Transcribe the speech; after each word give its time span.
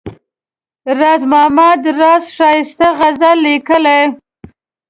راز 0.99 1.21
محمد 1.31 1.81
راز 1.99 2.23
ښایسته 2.35 2.87
غزل 2.99 3.37
لیکله. 3.45 3.97